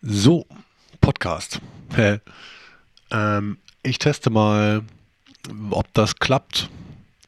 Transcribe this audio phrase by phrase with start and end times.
[0.00, 0.46] So,
[1.00, 1.60] Podcast.
[3.10, 4.82] ähm, ich teste mal,
[5.70, 6.70] ob das klappt,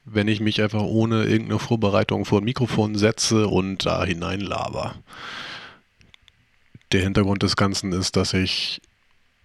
[0.04, 4.94] wenn ich mich einfach ohne irgendeine Vorbereitung vor ein Mikrofon setze und da hinein laber.
[6.92, 8.80] Der Hintergrund des Ganzen ist, dass ich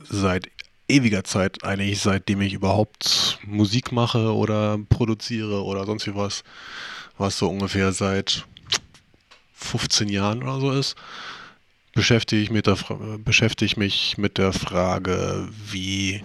[0.08, 0.52] seit
[0.88, 6.44] ewiger Zeit, eigentlich seitdem ich überhaupt Musik mache oder produziere oder sonst wie was,
[7.18, 8.46] was so ungefähr seit
[9.56, 10.96] 15 Jahren oder so ist,
[11.96, 12.78] beschäftige ich, mit der,
[13.24, 16.22] beschäftige ich mich mit der Frage, wie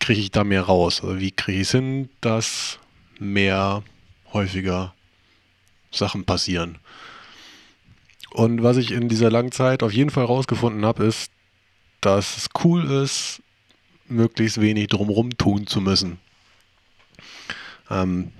[0.00, 1.02] kriege ich da mehr raus?
[1.02, 2.78] Also wie kriege ich es hin, dass
[3.18, 3.82] mehr
[4.32, 4.92] häufiger
[5.90, 6.78] Sachen passieren?
[8.30, 11.30] Und was ich in dieser langen Zeit auf jeden Fall rausgefunden habe, ist,
[12.00, 13.40] dass es cool ist,
[14.08, 16.18] möglichst wenig drumherum tun zu müssen.
[17.88, 18.32] Ähm,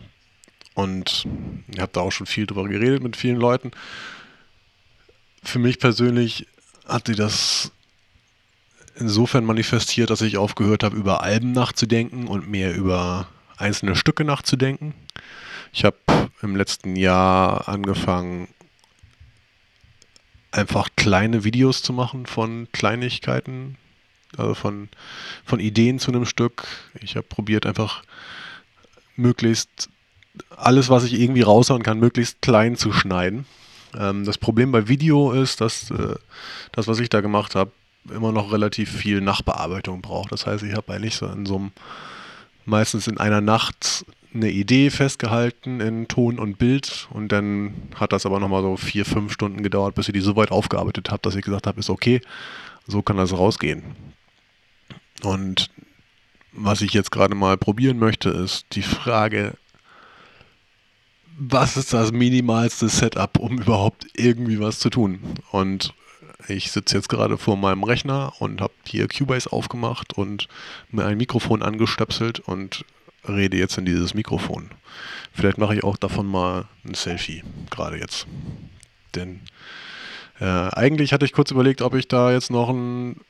[0.75, 1.27] und
[1.69, 3.71] ich habe da auch schon viel drüber geredet mit vielen Leuten
[5.43, 6.47] für mich persönlich
[6.87, 7.73] hat sie das
[8.95, 14.95] insofern manifestiert, dass ich aufgehört habe, über Alben nachzudenken und mehr über einzelne Stücke nachzudenken.
[15.73, 15.97] Ich habe
[16.43, 18.49] im letzten Jahr angefangen,
[20.51, 23.79] einfach kleine Videos zu machen von Kleinigkeiten,
[24.37, 24.89] also von,
[25.45, 26.67] von Ideen zu einem Stück.
[27.01, 28.03] Ich habe probiert, einfach
[29.17, 29.89] möglichst
[30.51, 33.47] alles, was ich irgendwie raushauen kann, möglichst klein zu schneiden.
[33.99, 36.17] Ähm, das Problem bei Video ist, dass äh,
[36.73, 37.73] das, was ich da gemacht habe,
[38.13, 40.33] immer noch relativ viel Nachbearbeitung braucht.
[40.33, 41.73] Das heißt, ich habe eigentlich so in so einem,
[42.65, 44.05] meistens in einer Nacht
[44.35, 49.05] eine Idee festgehalten in Ton und Bild und dann hat das aber nochmal so vier,
[49.05, 51.91] fünf Stunden gedauert, bis ich die so weit aufgearbeitet habe, dass ich gesagt habe, ist
[51.91, 52.21] okay,
[52.87, 53.83] so kann das rausgehen.
[55.23, 55.71] Und
[56.53, 59.55] was ich jetzt gerade mal probieren möchte, ist die Frage,
[61.39, 65.21] was ist das minimalste Setup, um überhaupt irgendwie was zu tun?
[65.51, 65.95] Und
[66.49, 70.49] ich sitze jetzt gerade vor meinem Rechner und habe hier Cubase aufgemacht und
[70.91, 72.85] mir ein Mikrofon angestöpselt und
[73.29, 74.71] rede jetzt in dieses Mikrofon.
[75.33, 78.27] Vielleicht mache ich auch davon mal ein Selfie, gerade jetzt.
[79.15, 79.41] Denn
[80.41, 83.21] äh, eigentlich hatte ich kurz überlegt, ob ich da jetzt noch ein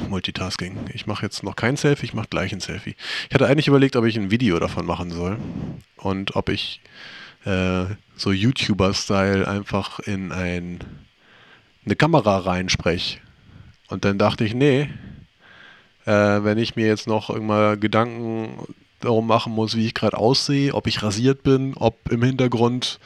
[0.00, 0.76] Multitasking.
[0.92, 2.96] Ich mache jetzt noch kein Selfie, ich mache gleich ein Selfie.
[3.28, 5.38] Ich hatte eigentlich überlegt, ob ich ein Video davon machen soll
[5.96, 6.80] und ob ich
[7.44, 7.84] äh,
[8.16, 10.80] so YouTuber-Style einfach in ein,
[11.84, 13.18] eine Kamera reinspreche.
[13.88, 14.88] Und dann dachte ich, nee,
[16.06, 18.66] äh, wenn ich mir jetzt noch irgendwann Gedanken
[19.00, 22.98] darum machen muss, wie ich gerade aussehe, ob ich rasiert bin, ob im Hintergrund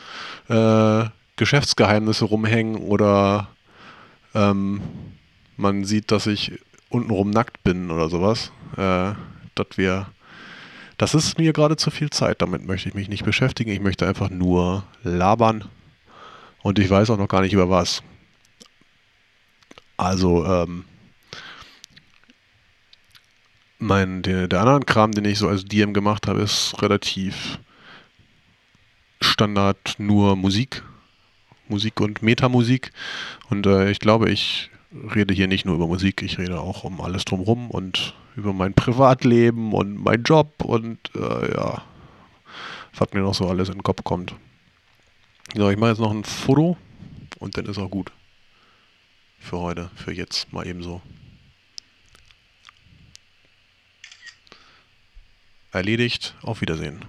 [0.48, 1.04] äh,
[1.36, 3.48] Geschäftsgeheimnisse rumhängen oder
[4.34, 4.80] ähm,
[5.56, 6.52] man sieht, dass ich
[6.88, 9.12] untenrum nackt bin oder sowas, äh,
[9.54, 10.06] dass wir,
[10.96, 13.70] das ist mir gerade zu viel Zeit, damit möchte ich mich nicht beschäftigen.
[13.70, 15.64] Ich möchte einfach nur labern
[16.62, 18.02] und ich weiß auch noch gar nicht über was.
[19.96, 20.84] Also, ähm,
[23.78, 27.58] mein, der, der anderen Kram, den ich so als DM gemacht habe, ist relativ
[29.20, 30.82] Standard nur Musik.
[31.68, 32.92] Musik und Metamusik.
[33.50, 37.00] Und äh, ich glaube, ich rede hier nicht nur über Musik, ich rede auch um
[37.00, 41.82] alles drumherum und über mein Privatleben und meinen Job und äh, ja,
[42.94, 44.34] was mir noch so alles in den Kopf kommt.
[45.54, 46.76] So, ich mache jetzt noch ein Foto
[47.38, 48.12] und dann ist auch gut.
[49.38, 51.00] Für heute, für jetzt mal eben so.
[55.70, 57.04] Erledigt, auf Wiedersehen.